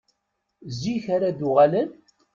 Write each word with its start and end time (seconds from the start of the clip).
Zik 0.79 1.05
ara 1.15 1.29
d-uɣalen? 1.39 1.89